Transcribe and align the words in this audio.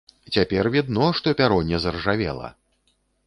Цяпер 0.35 0.69
відно, 0.75 1.09
што 1.19 1.33
пяро 1.43 1.59
не 1.71 1.81
заржавела! 1.85 2.49